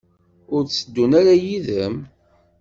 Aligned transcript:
Ur 0.53 0.61
tteddun 0.63 1.11
ara 1.19 1.33
yid-m? 1.43 1.95